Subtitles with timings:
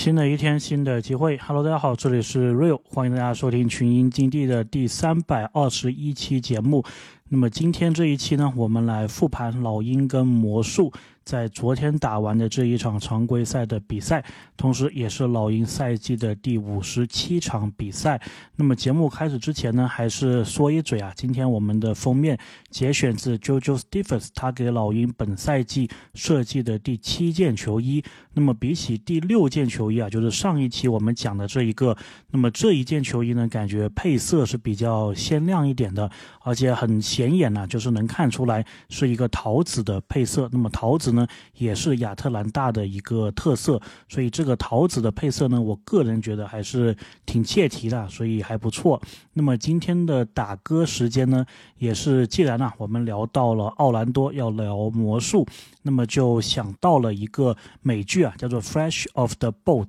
[0.00, 1.36] 新的一天，新的机会。
[1.36, 6.82] Hello，大家好，这里是 Real，欢迎大家收听群英经地的第三百二十一期节目。
[7.28, 10.90] 那么今天这一期呢，我们来复盘老鹰跟魔术。
[11.30, 14.24] 在昨天打完的这一场常规赛的比赛，
[14.56, 18.20] 同时也是老鹰赛季的第五十七场比赛。
[18.56, 22.36] 那么节目开始之前呢，还是说一嘴啊，今天我们的封面
[22.68, 28.02] 节选自 JoJo Stephens，他给老鹰本赛季设计的第七件球衣。
[28.32, 31.96] 那么比起第六件球衣啊，就是上一期我们讲的这一个，
[32.30, 36.10] 那么这一件球衣呢，感觉配色是比较鲜亮一点的，
[36.42, 40.48] 而且很显眼呢，就是能看出来是一个桃子的配色。
[40.50, 41.12] 那么桃子。
[41.12, 41.19] 呢，
[41.56, 49.00] 也是亚特兰大的一个特色，所以这个桃子的配色呢，我个人觉得还是挺切题的，所以还不错。
[49.32, 51.44] 那么今天的打歌时间呢，
[51.78, 55.46] 也是既然呢，我们聊到了奥兰多，要聊魔术，
[55.82, 59.86] 那么就想到了一个美剧啊，叫做《Fresh of the Boat》，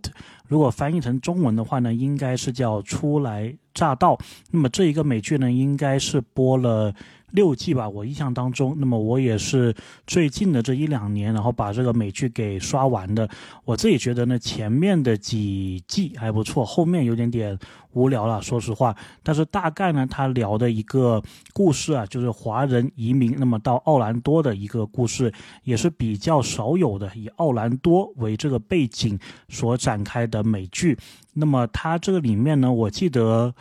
[0.48, 4.16] 如果翻译成中文的话呢，应该是叫《初来乍到》。
[4.52, 6.94] 那么这一个美剧呢，应该是播了。
[7.32, 9.74] 六季吧，我印象当中，那么我也是
[10.06, 13.28] 最近的这一两年，然后把这个美剧给刷完的。
[13.66, 17.58] 我自己觉得呢，前面的几季还不错，后面有点点
[17.94, 18.96] 无聊了，说实话。
[19.24, 21.22] 但是大概呢，他聊的一个
[21.54, 30.98] 故事啊，就是华人移民那么到奥兰多的一个故事，也是比较少有的，以奥兰多为这个背景所展开的美剧。
[31.34, 33.54] 那么它这个里面呢，我记得。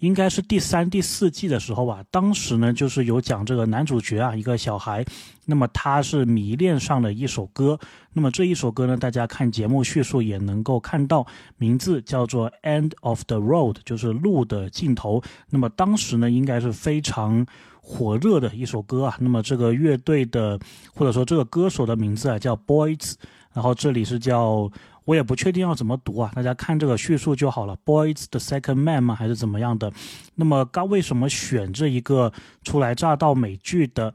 [0.00, 2.04] 应该是第三、第四季的时候吧。
[2.10, 5.04] 当时呢，就是有讲这个男主角啊，一个小孩，
[5.46, 7.78] 那么他是迷恋上了一首歌。
[8.12, 11.26] 那么这一首歌呢，大家看节目叙述也能够看到，
[11.58, 15.22] 名字叫做《End of the Road》，就是路的尽头。
[15.50, 17.46] 那么当时呢，应该是非常
[17.80, 19.16] 火热的一首歌啊。
[19.20, 20.58] 那么这个乐队的
[20.94, 23.14] 或者说这个歌手的名字啊，叫 Boys，
[23.52, 24.70] 然后这里是叫。
[25.04, 27.76] 我也不确定要怎么读啊，大家看这个叙述就好了。
[27.84, 29.14] Boys the second man 吗？
[29.14, 29.92] 还是怎么样的？
[30.34, 32.32] 那么刚为什么选这一个
[32.62, 34.14] 初来乍到美剧的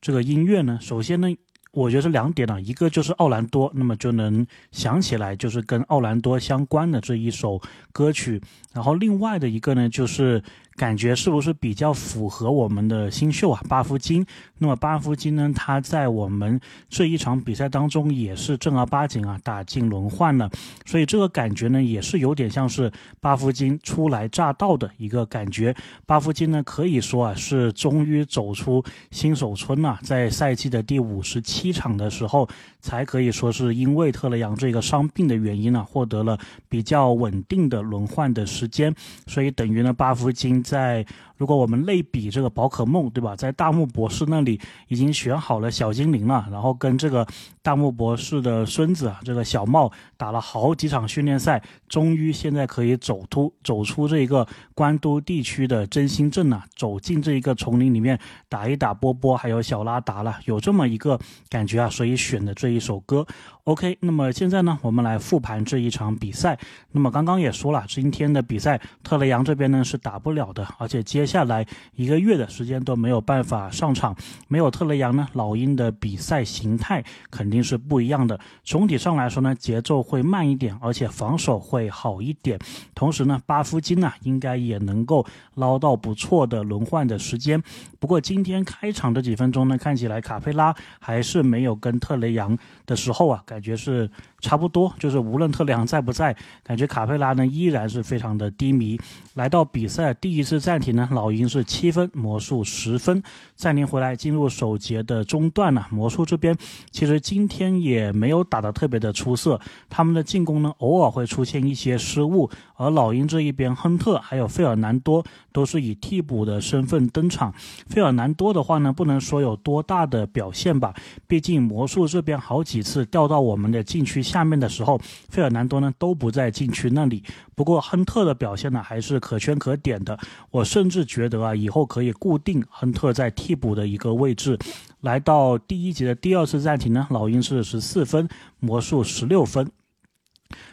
[0.00, 0.78] 这个音乐呢？
[0.80, 1.28] 首先呢，
[1.72, 7.60] 我觉得是两点啊，一个就是奥兰多，那么就能想起来就是跟奥兰多相关的这一首
[7.92, 8.40] 歌曲。
[8.72, 10.42] 然后另外的一个呢，就是。
[10.78, 13.60] 感觉是不是比较符合我们的新秀啊？
[13.68, 14.24] 巴夫金。
[14.58, 15.52] 那么巴夫金呢？
[15.54, 20.48] 他在我们这一场比赛当中也是正儿八经啊打进轮换了，
[20.86, 22.90] 所以这个感觉呢也是有点像是
[23.20, 25.74] 巴夫金初来乍到的一个感觉。
[26.06, 32.48] 巴夫金呢可以说啊是终于走出新手村了，在赛季的第五十七场的时候，
[32.80, 38.94] 才可以说是因为特雷杨这个伤病的原因呢，获得了比较稳定的轮换的时间，
[39.26, 40.62] 所以等于呢巴夫金。
[40.68, 41.04] 在，
[41.38, 43.34] 如果我们类比这个宝可梦，对吧？
[43.34, 47.26] 在大木博士那里已经选好了小精灵了，然后跟这个
[47.62, 63.24] 大木博士的孙子啊，这个小茂打了好几场训练赛，终于现在可以走出走出这一个关都地区的真心镇了，走进这一个丛林里面打一打波波还有小拉达了，有这么一个感觉啊，所以选的这一首歌。
[63.64, 66.58] OK，那么现在呢，我们来复盘这一场比赛。
[66.92, 74.16] 那么刚刚也说了，今天的比赛特雷杨这边呢是打不了的，而且接下来一个月的时间都没有办法上场。
[74.48, 78.40] 没有特雷杨呢，老鹰的比赛形态肯定是不一样的。
[78.64, 82.58] 总体上来说呢，节奏会慢一点，而且防守会好一点。
[82.94, 87.62] 同时呢，巴夫金呢应该也能够捞到不错的轮换的时间。
[88.00, 92.56] 不过今天开场的几分钟呢，看起来卡佩拉还是没有跟特雷杨
[92.88, 94.10] 的时候啊，感觉是。
[94.40, 96.32] 差不多，就是无论特雷杨在不在，
[96.62, 98.96] 感觉卡佩拉呢依然是非常的低迷。
[99.34, 103.20] 来到比赛第一次暂停呢，老鹰是七分，魔术十分。
[103.56, 106.56] 暂停回来进入首节的中段呢，魔术这边
[106.92, 109.60] 其实今天也没有打得特别的出色，
[109.90, 112.48] 他们的进攻呢偶尔会出现一些失误。
[112.76, 117.52] 而老鹰这一边，亨特还有费尔南多都是以替补的身份登场。
[117.88, 120.94] 费尔南多的话呢，不能说有多大的表现吧，
[121.26, 124.22] 毕竟魔术这边好几几次掉到我们的禁区。
[124.22, 127.24] 下面的时候，费尔南多呢都不在禁区那里。
[127.56, 130.16] 不过亨特的表现呢还是可圈可点的。
[130.52, 134.56] 我甚至觉得啊，以后可以固定亨特在替补的一个位置。
[135.00, 138.28] 来到第一节的第二次暂停呢，老鹰是十四分，
[138.60, 139.68] 魔术十六分。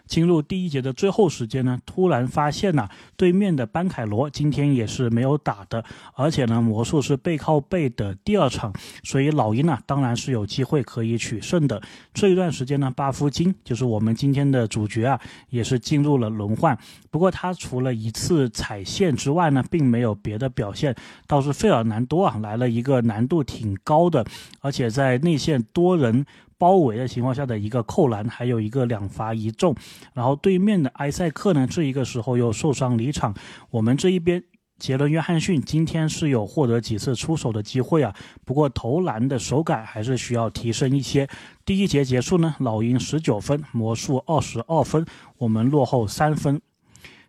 [0.06, 2.88] 进入第一节的最后时间呢，突然发现呐，
[3.18, 8.74] 对面的班凯罗今天也是没有打的，而且呢，魔术是背靠背的第二场，
[9.04, 11.82] 所以老鹰呢当然是有机会可以取胜的。
[12.14, 15.20] 这一段时间呢，巴夫金就是我们今天的主角啊，
[15.50, 16.78] 也是进入了轮换。
[17.10, 20.96] 不过他除了一次踩线之外呢，并没有别的表现，
[21.28, 24.26] 倒是费尔南多啊来了一个难度挺高的，
[24.62, 26.26] 而且在内线多人。
[26.58, 29.76] 包围的情况下的一个扣篮，还有一个两罚一中，
[30.14, 33.34] 然后对面的埃塞克呢，这一个时候又受伤离场，
[33.70, 34.44] 我们这一边。
[34.78, 38.14] 杰伦·约翰逊今天是有获得几次出手的机会啊，
[38.44, 41.30] 不过投篮的手感还是需要提升一些。
[41.64, 45.06] 第一节结束呢，老鹰十九分，魔术二十二分，
[45.38, 46.62] 我们落后三分。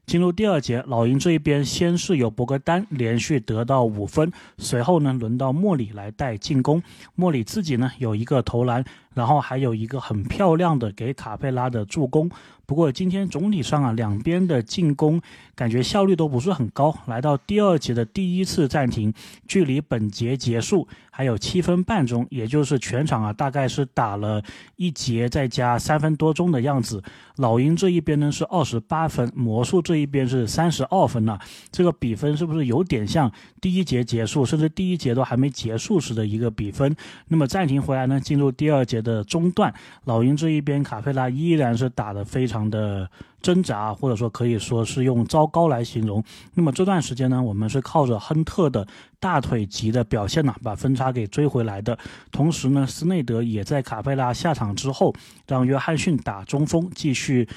[0.07, 6.83] 进入第二节，老鹰这一边先是有博格丹连续得到五分，随后呢轮到莫里来带进攻，
[7.15, 8.85] 莫里自己呢有一个投篮，
[9.17, 12.31] 然后还有一个很漂亮的给卡佩拉的助攻。
[12.67, 15.23] 不过今天总体上啊，两边的进攻
[15.55, 16.93] 感觉效率都不是很高。
[17.07, 19.15] 来到第二节的第一次暂停，
[19.47, 24.43] 距离本节结束还有七分半钟，也就是全场啊大概是打了
[24.75, 27.01] 一节再加三分多钟的样子。
[27.37, 31.39] 老鹰这一边呢是二十八分，魔术这一边是三十二分呢。
[31.71, 33.31] 这个比分是不是有点像
[33.61, 36.97] 第一节结束，甚至第一节都还没结束时的一个比分？
[37.29, 39.73] 那么暂停回来呢，进入第二节的中段，
[40.05, 42.45] 老鹰这一边卡佩拉依然是打得非。
[42.47, 43.11] 常的
[43.43, 46.23] 挣扎，或者说可以说是用糟糕来形容。
[46.55, 48.87] 那么这段时间呢，我们是靠着亨特的
[49.19, 51.99] 大腿级的表现呢，把分差给追回来的。
[52.31, 55.13] 同时呢，斯内德也在卡佩拉下场之后，
[55.49, 57.49] 让约翰逊打中锋继续。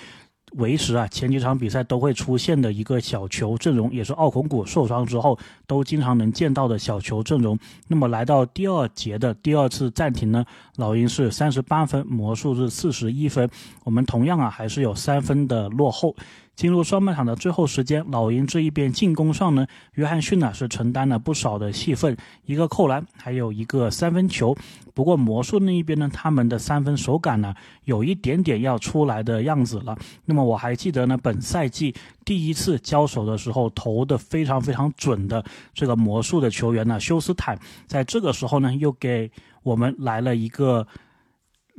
[0.53, 5.37] 维持啊，前几场比赛都会出现的一个小球阵容，也是奥孔古受伤之后
[5.67, 7.57] 都经常能见到的小球阵容。
[7.87, 10.45] 那么来到第二节的第二次暂停呢，
[10.77, 13.49] 老鹰是三十八分，魔术是四十一分，
[13.83, 16.15] 我们同样啊还是有三分的落后。
[16.59, 24.53] 进入上半场的最后时间，老鹰这一边进攻上呢，约翰逊呢是承担了不少的戏份，一个扣篮，还有一个三分球。
[24.93, 29.97] 不过魔术那一边呢，他们的三分手感呢有一点点要出来的样子了。
[30.25, 31.95] 那么我还记得呢，本赛季
[32.25, 35.41] 第一次交手的时候投的非常非常准的
[35.73, 37.57] 这个魔术的球员呢，休斯坦，
[37.87, 39.31] 在这个时候呢又给
[39.63, 40.85] 我们来了一个。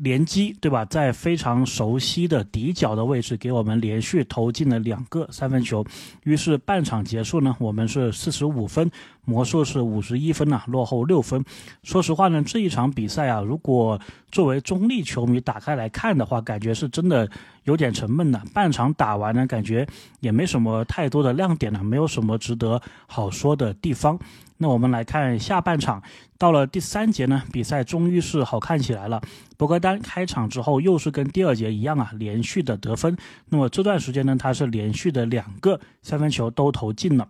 [0.02, 0.82] 连击对吧？
[0.86, 5.84] 在非常熟悉的底角的位置，给我们连续投进了两个三分球。
[6.24, 8.90] 于是半场结束呢，我们是四十五分，
[9.26, 11.44] 魔术是五十一分呐，落后六分。
[11.82, 14.00] 说实话呢，这一场比赛啊，如果
[14.32, 17.28] 作为中立球迷打开来看的话，感觉是真的
[17.64, 18.40] 有点沉闷的。
[18.54, 19.86] 半场打完呢，感觉
[20.20, 24.18] 也没什么太多的亮点了，没有什么值得好说的地方。
[24.62, 26.02] 那我们来看下半场，
[26.36, 29.18] 到了第三节呢，比赛终于是好看起来了。
[29.56, 33.16] 博格丹开场之后又是跟第二节一样啊，连续的得分。
[33.48, 37.26] 那么这段时间呢，他是连续的两个三分球都投进了。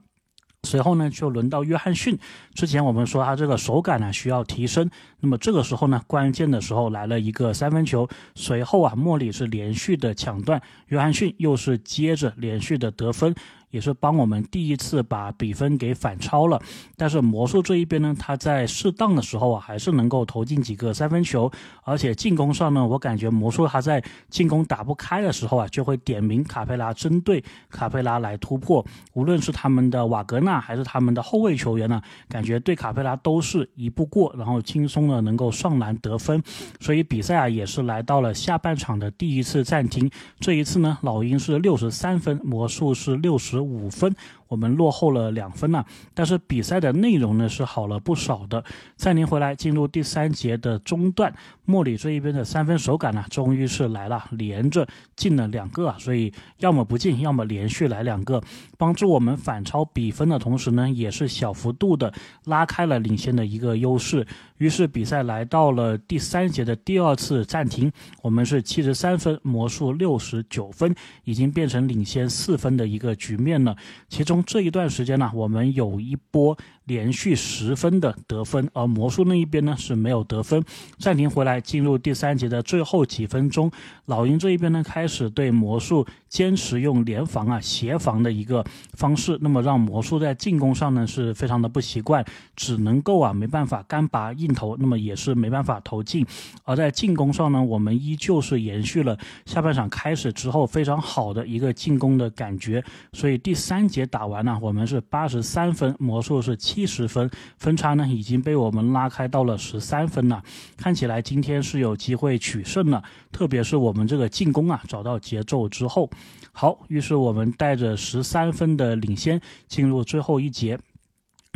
[0.65, 2.19] 随后呢，就轮到约翰逊。
[2.53, 4.91] 之前我们说他这个手感呢需要提升，
[5.21, 8.09] 那么这个时候呢，关键的时候来了一个三分球。
[8.35, 13.35] 随后啊，莫里是连续的抢断，约翰逊又是接着连续的得分。
[13.71, 16.61] 也是帮我们第一次把比分给反超了，
[16.97, 21.51] 但是魔术这一边呢，他在适当的时候啊，还是能够投进几个三分球，
[21.85, 36.43] 而且进攻上呢，我感觉魔术他在进攻打不开的时候啊，就会点名卡佩拉，针对卡佩拉来突破，无论是他们的瓦格纳还是他们的后卫球员呢，感觉对卡佩拉都是一步过，然后轻松的能够上篮得分，
[36.81, 43.60] 所以比赛啊也是来到了下半场的第一次暂停，这一次呢，老鹰是六十三分，魔术是六十。
[43.61, 44.15] 五分。
[44.49, 48.65] 我们落后了两分了，但是比赛的内容呢是好了不少的。
[48.97, 51.33] 暂停回来，进入第三节的中段，
[51.65, 58.43] 莫里这一边的三分手感呢，终于是来了，连着进了两个啊，所以要么不进，要么连续来两个，
[58.77, 62.13] 帮助我们反超比分的同时呢，也是小幅度的
[62.47, 64.27] 拉开了领先的一个优势。
[64.59, 67.91] 于是比赛来到了第三节的第二次暂停，
[68.21, 70.93] 我们是七十三分，魔术六十九分，
[71.25, 73.77] 已经变成领先四分的一个局面了，
[74.09, 74.45] 其中。
[74.45, 76.59] 这一段时间呢，我们有一波。
[76.91, 80.61] 连续十分的得分，而魔术那一边呢是没有得分。
[80.99, 83.71] 暂停回来，进入第三节的最后几分钟，
[84.07, 92.25] 老鹰这一边呢开始对魔术坚持用联防啊、协防的一个方式，那么让魔术在进攻上呢是非常的不习惯，
[92.57, 96.27] 只能够啊没办法干拔硬投，那么也是没办法投进。
[96.65, 99.17] 而在进攻上呢，我们依旧是延续了
[99.47, 102.83] 下半场开始之后非常好的一个进攻的感觉，
[103.13, 106.80] 所以第三节打完呢，我们是八十三分，魔术是七。
[106.81, 110.43] 一十分分差呢，已经被我们拉开到了十三分了。
[110.77, 116.11] 看起来今天是有机会取胜了，特别是我们这个进攻啊，找到节奏之后，
[116.53, 120.79] 好，于是我们带着十三分的领先进入最后一节。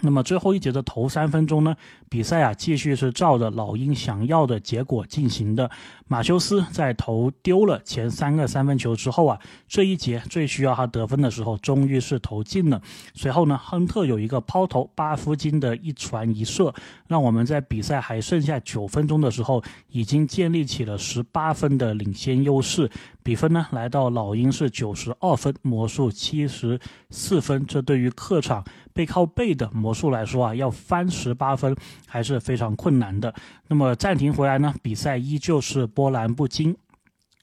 [0.02, 1.76] 那么最后一节的头三分钟呢，
[2.08, 5.70] 比赛啊继续是照着老鹰想要的结果进行的。
[6.06, 12.80] 马修斯在投丢了前三个三分球之后啊，这一节最需要他得分的时候，终于是投进了。
[13.14, 16.72] 随后呢，亨特有一个抛投，巴夫金的一传一射，
[17.08, 22.90] 让我们在比赛还剩下九分钟的时候，已经建立起了十八分的领先优势，
[23.22, 26.78] 比分呢来到老鹰是九十二分，魔术七十
[27.10, 27.64] 四分。
[27.66, 31.74] 这对于客场背靠背的魔术来说啊，要翻十八分
[32.06, 33.34] 还是非常困难的。
[33.68, 36.76] 那么暂停回来呢，比赛依旧是波澜不惊，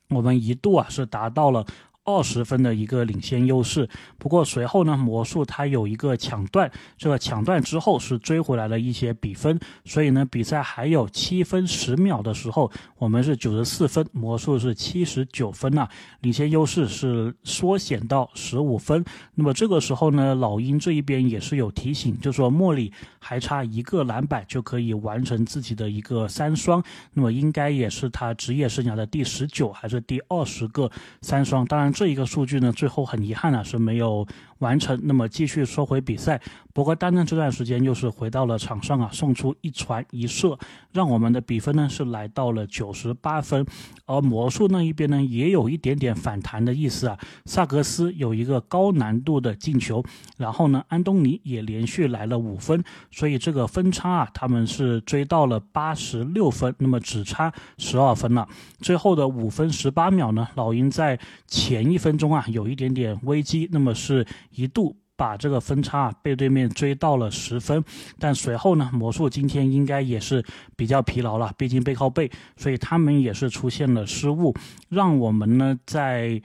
[0.10, 1.65] 我们一度啊是达到了。
[2.12, 3.88] 二十分的一个领先优势，
[4.18, 15.88] 不过随后呢，魔术他有一个抢断，这个抢断之后是追回来了一些比分，所以呢，比赛还有七分十秒的时候，我们是九十四分，魔术是七十九分呐，
[16.20, 19.06] 领先优势是缩减到十五分。
[19.36, 30.91] 那么这个时候呢，老鹰这一边也是有提醒，就说莫里还差一个篮板就可以完成自己的一个三双，那么应该也是他职业生涯的第十九还是第二十个
[31.22, 31.89] 三双，当然。
[32.01, 34.25] 这一个数据呢，最后很遗憾啊是没有
[34.62, 35.00] 完成。
[35.03, 36.41] 那么继续说回比赛，
[36.74, 40.58] 博格丹呢这段时间又是回到了场上啊，送出一传一射，
[40.91, 43.63] 让我们的比分呢是来到了九十八分。
[44.06, 50.03] 而魔术那一边呢也有一点点反弹的意思啊，萨格斯有一个高难度的进球，
[50.38, 58.48] 然后呢安东尼也连续来了五分，所以这个分差啊他们是追到了八十六分，那么只差十二分了。
[58.80, 61.20] 最后的五分十八秒呢，老鹰在。
[61.48, 67.84] 前一分钟啊，有一点点危机，那么是一度把这个分差被对面追到了十分，
[68.17, 70.43] 但随后呢，魔术今天应该也是
[70.75, 74.53] 比较疲劳了，毕竟背靠背，所以他们也是出现了失误，
[74.89, 76.41] 让我们呢在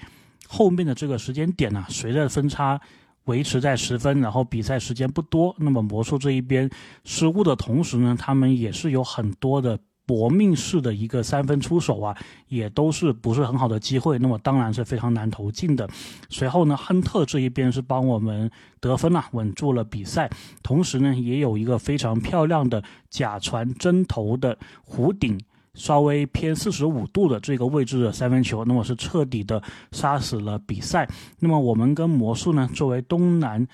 [0.46, 2.80] 后面的这个时间点呢，随着分差
[3.24, 6.68] 维持在十分，然后比赛时间不多，那么魔术这一边
[7.04, 9.78] 失误的同时呢，他们也是有很多的。
[10.06, 12.16] 搏命式的一个三分出手啊，
[12.48, 15.88] 也都是不是很好的机会，那么当然是非常难投进的。
[16.28, 18.48] 随后呢，亨特这一边是帮我们
[18.80, 20.30] 得分了，稳住了比赛。
[20.62, 24.56] 同时呢，也有一个非常漂亮的假传真投的
[24.88, 25.36] 弧顶，
[25.74, 29.60] 稍微偏四十五度的这个位置的三分球，那么是彻底的
[29.90, 31.08] 杀死了比赛。
[31.40, 33.66] 那么我们跟魔术呢，作为东南。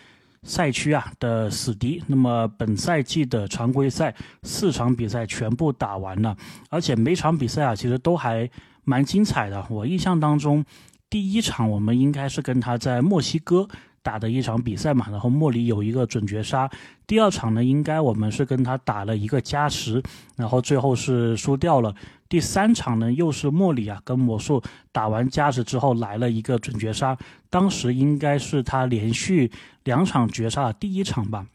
[0.44, 6.36] 赛区啊的死敌，那么本赛季的常规赛四场比赛全部打完了，
[6.68, 8.50] 而且每场比赛啊其实都还
[8.84, 9.64] 蛮精彩的。
[9.70, 10.64] 我印象当中，
[11.08, 13.68] 第一场我们应该是跟他在墨西哥。
[14.02, 16.68] 打的一场比赛嘛，然后莫里有一个准绝杀。
[17.06, 20.02] 第二场呢，应该我们是跟他打了一个加时，
[20.36, 21.94] 然后最后是输掉了。
[22.28, 27.16] 第三场呢，又是莫里啊跟魔术打完加时之后来了一个准绝杀，
[27.48, 29.50] 当时应该是他连续
[29.84, 31.46] 两场绝杀的第一场吧。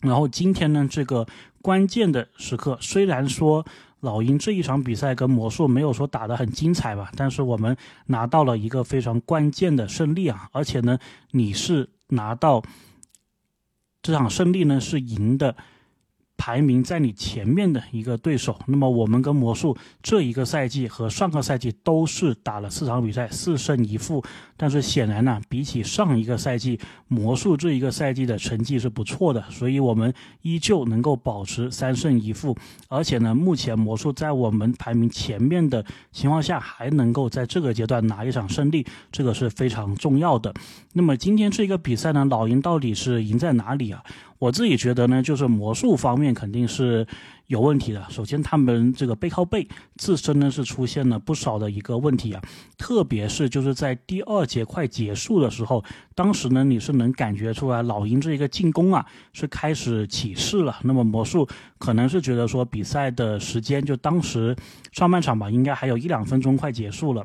[0.00, 1.26] 然后今天呢，这个
[1.62, 3.64] 关键的时刻，虽然说。
[4.00, 7.76] 老鹰这一场比赛跟魔术没有说打得很精彩吧，但是我们
[8.06, 10.48] 拿到了一个非常关键的胜利啊！
[10.52, 10.98] 而且呢，
[11.30, 12.62] 你是拿到
[14.02, 15.56] 这场胜利呢，是赢的。
[16.36, 24.22] 排名在你前面的一个对手，那么我们跟魔术这一个赛季和上个赛季都是打了四场比赛，四胜一负。
[24.58, 30.12] 但是显然呢，比起上一个赛季，魔术这一个赛季的成绩是不错的，所以我们
[30.42, 32.56] 依旧能够保持三胜一负。
[32.88, 40.54] 而且呢，目前魔术在我们排名前面的情况下，还能够在这个阶段拿一场胜利，这个是非常重要的。
[40.94, 44.02] 那么今天这个比赛呢，老鹰到底是赢在哪里啊？
[44.38, 47.06] 我自己觉得呢，就是魔术方面肯定是
[47.46, 48.04] 有问题的。
[48.10, 49.66] 首先，他们这个背靠背
[49.96, 52.42] 自身呢是出现了不少的一个问题啊，
[52.76, 55.82] 特别是就是在第二节快结束的时候，
[56.14, 60.76] 当时呢你是能感觉出来老鹰这一个进攻啊是开始起势了。
[60.82, 64.54] 那么魔术可能是觉得说比赛的时间就当时
[64.92, 67.24] 上半场吧，应该还有一两分钟快结束了。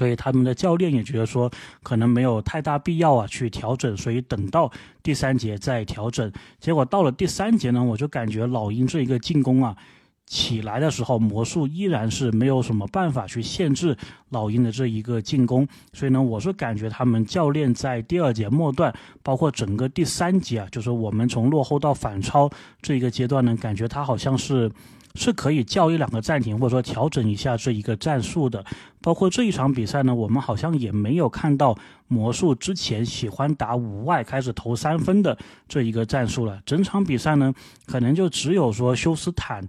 [0.00, 1.50] 所以他们的教练也觉得说，
[1.82, 6.32] 可能没有太大必要啊去调整，所以等到第三节再调整。
[6.58, 9.76] 结果到了第三节呢，我就感觉老鹰这一个进攻啊
[10.26, 13.94] 起来的时候，魔术依然是没有什么办法去限制
[14.30, 15.68] 老鹰的这一个进攻。
[15.92, 18.90] 所以呢，我是感觉他们教练在第二节末段，
[19.22, 24.72] 包括整个第三节啊，就是我们从落后到反超这一个阶段呢，感觉他好像是。
[25.14, 28.64] 是可以叫一两个暂停，或者说调整一下这一个战术的。
[29.02, 31.76] 包括这一场比赛呢，我们好像也没有看到
[32.06, 35.36] 魔术之前喜欢打五外开始投三分的
[35.66, 36.60] 这一个战术了。
[36.64, 37.52] 整场比赛呢，
[37.86, 39.66] 可能就只有说休斯坦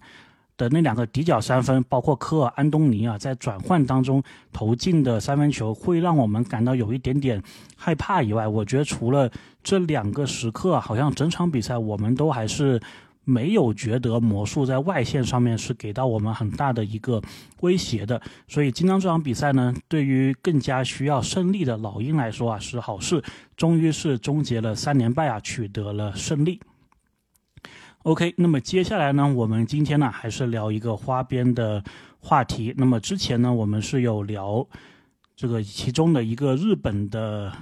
[0.57, 4.21] 的那两个底角三分，包括科尔安东尼啊在转换当中
[4.51, 7.41] 投进的三分球，会让我们感到有一点点
[7.75, 9.31] 害怕以外，我觉得除了
[9.63, 12.79] 这两个时刻，好像整场比赛我们都还是。
[13.24, 17.22] 没有觉得魔术在外线上面是给到我们很大的一个
[17.62, 23.24] 威胁的，所以今天这场比赛呢，对于更加需要胜利的老鹰来说啊是好事，
[23.56, 26.60] 终于是终结了三连败啊，取得了胜利。
[28.04, 31.84] OK，那么接下来呢，我们今天呢还是聊一个花边的
[32.20, 32.74] 话题。
[32.75, 34.68] 那么之前呢，我们是有聊
[35.36, 37.54] 这个其中的一个日本的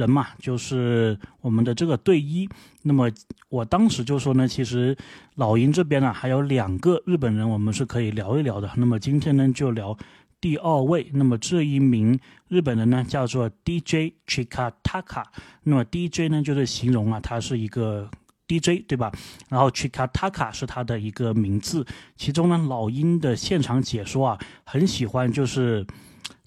[0.00, 2.48] 人嘛，就是我们的这个队医。
[2.82, 3.08] 那么
[3.48, 4.96] 我当时就说呢，其实
[5.36, 8.68] 老鹰这边呢还有两个日本人，我们是可以聊一聊的。
[8.76, 9.96] 那么今天呢就聊
[10.40, 11.08] 第二位。
[11.12, 15.24] 那么这一名日本人呢叫做 DJ Chikataka。
[15.62, 18.10] 那么 DJ 呢就是形容啊，他是一个。
[18.52, 19.12] DJ 对吧？
[19.48, 21.86] 然后 Chikataka 是他的一个名字。
[22.16, 25.86] 其中呢，老鹰的现场解说啊，很喜欢就是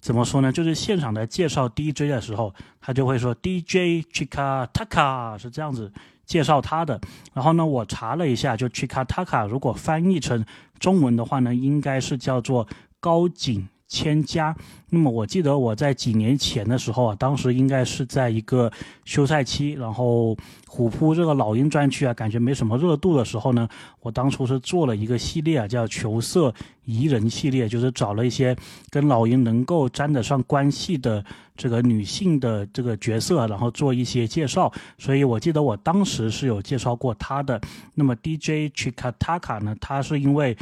[0.00, 0.52] 怎么说呢？
[0.52, 5.92] 就是现场在介绍 DJ 的时候，他就会说 DJ Chikataka 是这样子
[6.24, 7.00] 介绍他的。
[7.32, 10.44] 然后呢，我查了一下，就 Chikataka 如果翻译成
[10.78, 12.66] 中文的话呢，应该是叫做
[13.00, 13.68] 高井。
[13.86, 14.56] 千家，
[14.90, 18.70] 那么我记得我在几年前的时候啊，当时应该是在一个
[19.04, 20.36] 休赛期，然后
[20.66, 23.68] 虎扑这个老鹰专区啊，感觉没什么热度的时候呢，
[24.00, 26.52] 我当初是做了一个系列啊，叫球色
[26.86, 28.56] 宜人系列，就是找了一些
[28.90, 31.24] 跟老鹰能够沾得上关系的
[31.56, 34.72] 这个女性的这个角色，然后做一些介绍。
[34.98, 37.60] 所以我记得我当时是有介绍过她的。
[37.94, 40.56] 那么 DJ Chikataka 呢，她是因为。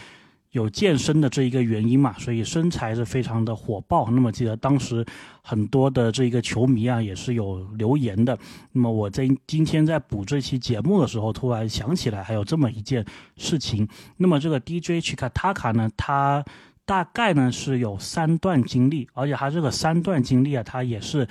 [0.52, 4.11] 有健身的这一个原因嘛，所以身材是非常的火爆。
[4.11, 5.04] 那么记得当时
[5.42, 8.38] 很多的这一个球迷啊，也是有留言的。
[8.73, 13.04] 那么我在今天在补这期节目的时候，突然想起来还有这么一件
[13.37, 13.88] 事情。
[14.18, 16.44] 那么这个 DJ Chikataka 呢，他
[16.85, 21.26] 大概呢是有三段经历，而且他这个三段经历啊，他也是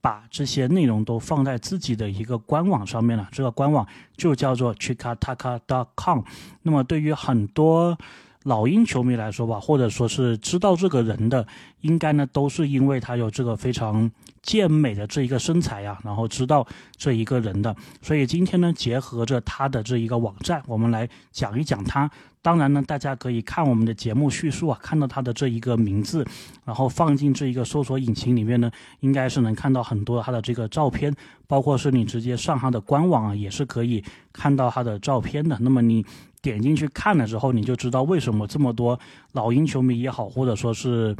[0.00, 3.28] 把这些内容都放在自己的一个官网上面了。
[3.32, 3.86] 这个官网
[4.16, 6.22] 就叫做 Chikataka.com。
[6.62, 7.98] 那么对于很多
[8.44, 11.46] 老鹰球迷来说吧，或者说是知道这个人的，
[11.82, 14.10] 应该呢都是因为他有这个非常
[14.42, 17.74] 健美的这一个身材呀，然后知道这一个人的。
[18.00, 22.10] 所以今天呢，结合着他的这一个网站，我们来讲一讲他。
[22.40, 26.26] 当然呢，大家可以看我们的节目叙述啊，看到他的这一个名字，
[26.64, 31.14] 然后放进这一个搜索引擎里面呢，应该是能看到很多他的这个照片，
[31.46, 34.02] 包括是你直接上他的官网啊，也是可以
[34.32, 35.56] 看到他的照片的。
[35.60, 36.04] 那么你。
[36.42, 38.98] 点进去看了之后，你就知道为什么这么多
[39.32, 41.16] 老鹰球迷也好，或者说是。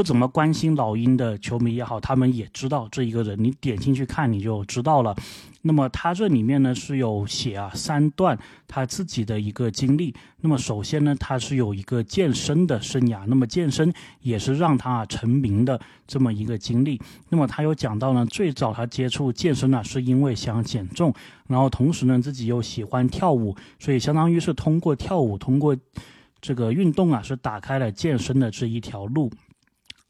[0.00, 3.36] 不怎么关心老鹰的球迷也好，他们也知道这一个人。
[3.38, 5.14] 你点进去看，你就知道了。
[5.60, 10.14] 那么他这里面呢是有写啊三段他自己的一个经历。
[10.40, 16.98] 那么首先呢，他是有一个健身的生涯，那么健身也是让他成名的这么一个经历。
[17.28, 21.12] 那么他有讲到呢，最早他接触健身呢，是因为想减重，
[21.46, 25.76] 然后同时呢自己又喜欢跳舞，所以相当于是通过跳舞，通过
[26.40, 29.30] 这个运动啊，是打开了健身的这一条路。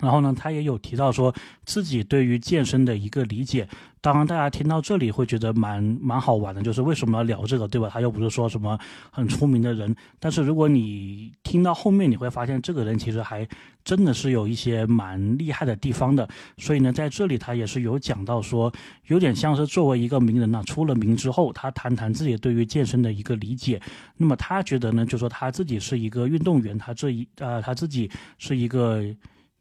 [0.00, 1.34] 然后呢，他也有提到说
[1.64, 3.68] 自己对于健身的一个理解。
[4.02, 7.86] 当然，大家听到这里会觉得蛮蛮好玩的，就是为什么要聊这个，对吧？
[7.92, 8.78] 他又不是说什么
[9.10, 9.94] 很出名的人。
[10.18, 13.46] 但是如果你听到后面，你会发现这个人其实还
[13.84, 16.26] 真的是有一些蛮厉害的地方的。
[16.56, 18.72] 所以呢，在这里他也是有讲到说，
[19.08, 23.78] 有点像是作为一个名人呢，出了名之后，他谈谈自己对于健身的一个理解。
[24.16, 29.04] 那么他觉得呢，就说他自己是一个运动员，他这一呃，他自己是一个。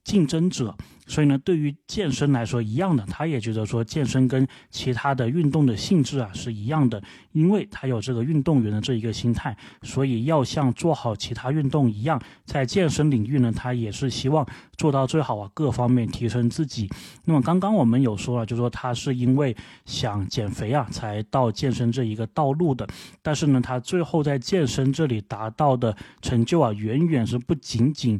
[0.10, 7.00] 竞争者，所以呢，对于健身来说一样的，他也觉得说健身跟其他的运动的性质啊是一样的，
[7.32, 14.44] 因为他有这个运动员的这一个心态，所以要像做好其他运动一样，在健身领域呢，他也是希望
[14.78, 16.90] 做到最好啊，各方面提升自己。
[17.26, 22.88] 那么刚刚我们有说了，就说他是因为想减肥啊，才到健身这一个道路的，
[23.22, 28.20] 但是呢，他最后在健身这里达到的成就啊，远远是不仅仅。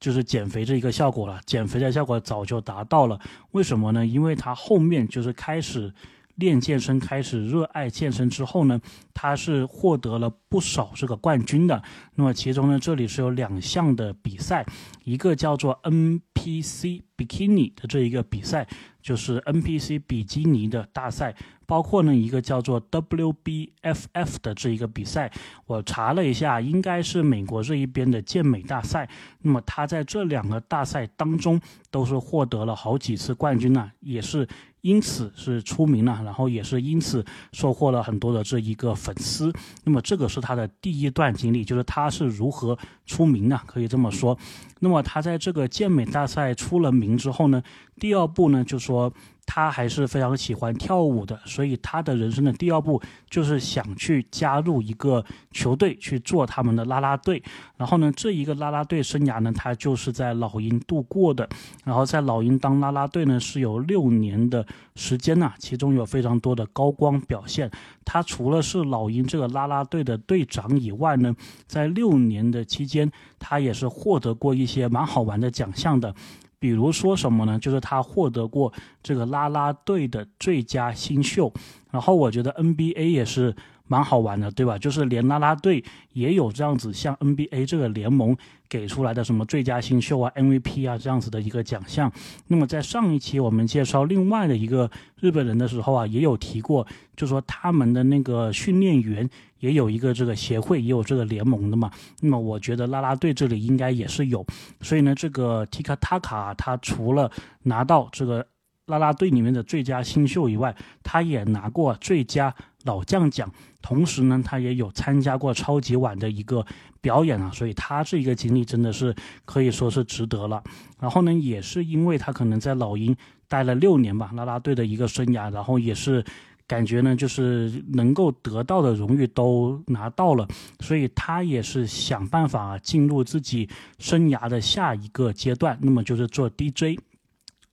[0.00, 3.20] 就是减肥这一个效果了，减肥的效果早就达到了。
[3.52, 4.06] 为什么呢？
[4.06, 5.92] 因为他后面就是开始
[6.36, 8.80] 练健身，开始热爱健身之后呢，
[9.12, 11.82] 他是获得了不少这个冠军的。
[12.14, 14.64] 那么其中呢，这里是有两项的比赛，
[15.04, 18.66] 一个叫做 NPC Bikini 的这一个比赛，
[19.02, 21.34] 就是 NPC 比基尼的大赛。
[21.66, 25.30] 包括呢一个叫做 WBFF 的这一个比赛，
[25.66, 29.08] 我查了一下，应该是美国这一边的健美大赛。
[29.42, 34.48] 那么他在这两个大赛当中都是获得了好几次冠军呢，也是
[34.82, 39.52] 因此是出名了，然后也是因此收获了很多的这一个粉丝。
[39.84, 44.36] 那么这个是他的第一段经历，就是他是如何出名的，可以这么说。
[44.80, 47.62] 那么他在这个健美大赛出了名之后呢，
[47.98, 49.12] 第二步呢就说。
[49.52, 57.42] 他还是非常喜欢跳舞的，所以他的人生的第二步就是想去加入一个球队，去做他们的啦啦队。
[57.76, 61.48] 然后呢，这一个啦啦队生涯呢，他就是在老鹰度过的。
[61.84, 67.68] 然后在老鹰当啦啦队呢，是有六年的时间呐，其中有非常多的高光表现。
[68.04, 71.34] 他除了是老鹰这个啦啦队的队长以外呢，
[71.66, 73.10] 在六年的期间，
[73.40, 76.14] 他也是获得过一些蛮好玩的奖项的。
[76.60, 77.58] 比如说什么呢？
[77.58, 81.52] 就是他获得过这个啦啦队的最佳新秀，
[81.90, 83.52] 然后我觉得 NBA 也是。
[83.90, 84.78] 蛮好玩的，对吧？
[84.78, 88.36] 就是连拉拉队也有这样子，像 NBA 这个联盟
[88.68, 92.10] 给出来的什么最佳新秀啊、MVP 啊这样子的一个奖项。
[92.46, 101.90] 那么在上一期我们介绍另外的一个日本人的时候啊，也有提过，就说他们的那个训练员也有一个这个协会，也有这个联盟的嘛。
[102.20, 104.46] 那么我觉得拉拉队这里应该也是有，
[104.82, 107.28] 所以呢，这个 Tika Taka 他除了
[107.64, 108.46] 拿到这个
[108.86, 110.72] 拉拉队里面的最佳新秀以外，
[111.02, 113.50] 他也拿过最佳老将奖。
[113.82, 116.64] 同时呢，他也有参加过超级碗的一个
[117.00, 119.14] 表演啊，所以他这一个经历真的是
[119.44, 120.62] 可以说是值得了。
[120.98, 123.16] 然后呢，也是因为他可能在老鹰
[123.48, 126.22] 待了六年吧，啦啦队的一个生涯，然后也是
[126.66, 130.46] 感觉呢，就是能够得到的荣誉都拿到了，
[130.80, 133.66] 所以他也是想办法进入自己
[133.98, 137.00] 生涯的下一个阶段，那么就是做 DJ。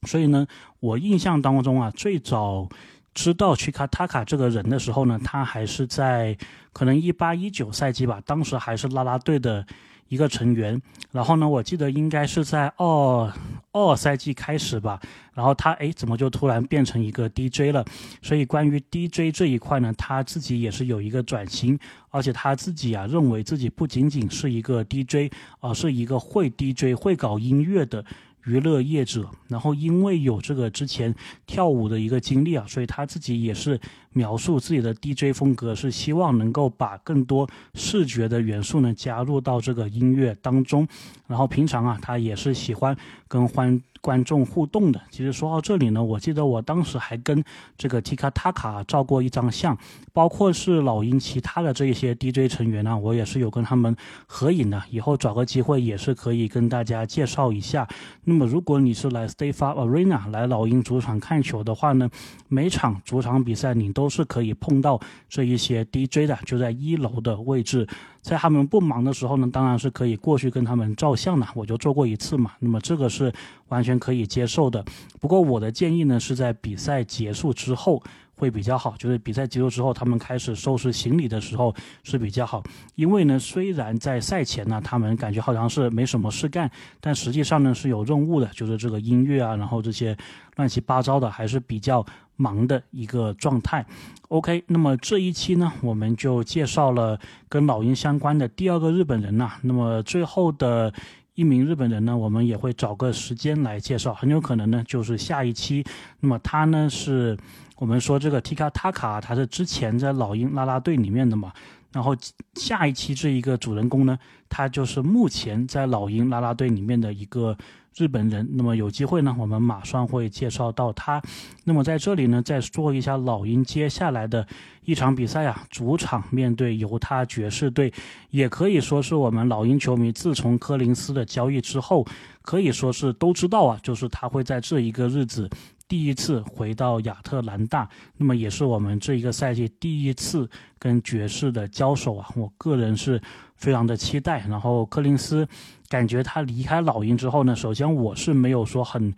[0.08, 0.48] 所以呢，
[0.80, 2.70] 我印象当中啊，最早。
[3.18, 6.38] 知道曲卡塔卡这个人的时候呢，他还是在
[6.72, 9.66] 可能一八一九赛季吧，当时还是啦啦队的
[10.08, 10.80] 一个成员。
[11.12, 13.34] 然后呢，我记得应该是在二
[13.72, 15.02] 二赛季开始吧，
[15.34, 17.84] 然后他哎怎么就突然变成一个 DJ 了？
[18.22, 21.80] 所以关于 DJ 这一块呢，他自己也是有一个转型，
[22.12, 28.06] 而且他自己啊认为自己不仅仅是一个 DJ，而是一个会 DJ 会搞音乐的。
[28.48, 31.14] 娱乐业者，然后因为有这个之前
[31.46, 33.80] 跳舞的一个经历啊，所以他自己也是
[34.14, 40.88] 描述自己的 DJ 风格，是希望能够把更多视觉的元素呢加入到这个音乐当中。
[41.28, 42.96] 然后平常啊，他也是喜欢
[43.28, 45.02] 跟欢观众互动的。
[45.10, 47.44] 其实说到这里呢，我记得我当时还跟
[47.78, 49.78] 这个 Tika Taka 照过一张相，
[50.14, 53.94] 包括是老鹰其他的这一些 DJ 成员呢，我也是有跟他们
[54.26, 54.82] 合影的。
[54.90, 57.86] 以后找个机会也是可以跟大家介绍一下。
[58.24, 62.10] 那么如果你是来 Stay Far Arena 来老鹰主场看球的话呢，
[62.48, 67.86] 每场主场比赛你都是可以碰到这一些 DJ 的，就在一楼的位置。
[68.22, 71.48] 在他们不忙的时候呢，当然是可以过去跟他们照相的。
[71.56, 73.32] 我就做过一次嘛，那么这个是
[73.70, 74.84] 完全可以接受的。
[75.20, 78.02] 不过我的建议呢，是在比赛结束之后
[78.36, 82.64] 会比较好，就是比赛结束之后，他们开始收拾行李的时候是比较好。
[82.96, 90.16] 因为呢，虽然在赛前呢，他们感觉好像是没什么事干，但实际上呢是有任务的，就是这个音乐啊，然后这些
[90.56, 92.06] 乱七八糟的还是比较。
[92.40, 93.84] 忙的一个状态
[94.28, 99.54] ，OK，那么这一期呢，我们就介绍了跟老鹰相关的第二个日本人呐。
[99.64, 100.94] 那么最后的
[101.38, 105.86] 一名日本人呢，我们也会找个时间来介绍，很有可能呢就是下一期。
[106.20, 107.38] 那么他呢是
[107.76, 111.54] 我们说这个 Takata，他是之前在老鹰拉拉队里面的嘛。
[111.98, 112.16] 然后
[112.54, 117.58] 下一期这一个主人公呢，他就是目前在老鹰啦啦队里面的一个。
[117.98, 121.20] 日本人，那么有机会呢，我们马上会介绍到他。
[121.64, 124.46] 那么在这里呢，再说一下老鹰接下来的
[124.86, 127.92] 一场比赛啊，主场面对犹他爵士队，
[128.30, 132.06] 也可以说是我们老鹰球迷自从柯林斯的交易之后，
[132.44, 135.50] 可以说是都知道啊，就是他会在这一个日子
[135.88, 137.90] 第一次回到亚特兰大。
[138.18, 143.22] 那么也是我们这一个赛季第一次跟爵士的交手啊，我个人是
[143.56, 144.46] 非常的期待。
[144.48, 145.48] 然后柯林斯。
[145.90, 149.16] 感觉他离开老鹰之后呢，首先我是没有说很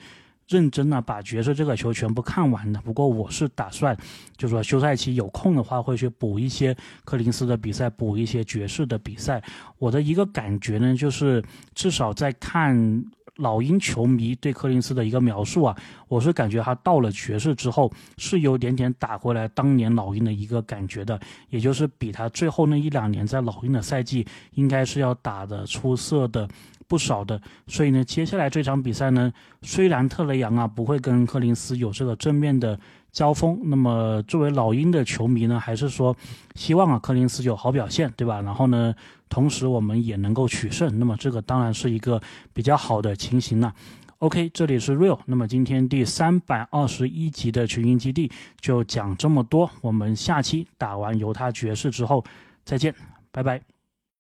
[0.47, 2.79] 认真的把角色这个球全部看完的。
[2.81, 3.97] 不过我是打算，
[4.37, 9.43] 就说休赛期有空的话会去补一些柯林斯的比赛，补一些爵士的比赛。
[9.79, 13.03] 我的一个感觉呢，就是至少在看。
[13.39, 15.75] 老鹰球迷对柯林斯的一个描述啊，
[16.07, 26.47] 我是感觉他到了爵士之后是有点点打回来当年老鹰的一个感觉的，也就是比他最后那一两年在老鹰的赛季应该是要打的出色的
[26.87, 27.41] 不少的。
[27.67, 32.79] 所以呢，接下来这场比赛呢，虽然特雷杨啊不会跟柯林斯有这个正面的。
[33.11, 36.15] 交锋，那么作为老鹰的球迷呢，还是说
[36.53, 38.39] 希望啊柯林斯有好表现，对吧？
[38.39, 38.93] 然后呢，
[39.29, 43.73] 同时我们也能够取胜，那么这个当然是一个比较好的情形了。
[44.17, 52.25] OK，这里是 Real，那么今天第三百二十一集的群英基地就讲这么多，我们下期打完犹他爵士之后
[52.65, 52.93] 再见，
[53.31, 53.78] 拜拜。